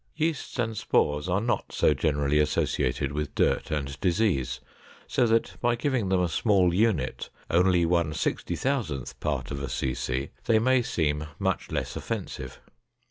Yeasts 0.15 0.57
and 0.57 0.75
spores 0.75 1.29
are 1.29 1.39
not 1.39 1.71
so 1.71 1.93
generally 1.93 2.39
associated 2.39 3.11
with 3.11 3.35
dirt 3.35 3.69
and 3.69 3.99
disease 4.01 4.59
so 5.05 5.27
that 5.27 5.57
by 5.61 5.75
giving 5.75 6.09
them 6.09 6.19
a 6.23 6.27
small 6.27 6.73
unit, 6.73 7.29
only 7.51 7.85
1 7.85 8.15
60,000 8.15 9.13
part 9.19 9.51
of 9.51 9.61
a 9.61 9.67
cc, 9.67 10.31
they 10.45 10.57
may 10.57 10.81
seem 10.81 11.25
much 11.37 11.69
less 11.69 11.95
offensive. 11.95 12.59